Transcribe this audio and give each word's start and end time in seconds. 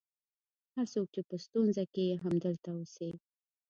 هر 0.75 0.85
څوک 0.93 1.07
چې 1.13 1.21
په 1.29 1.35
ستونزه 1.45 1.83
کې 1.93 2.03
یې 2.09 2.15
همدلته 2.23 2.69
اوسي. 2.77 3.11